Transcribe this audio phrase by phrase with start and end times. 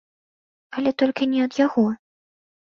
[0.77, 1.85] Але толькі не ад яго.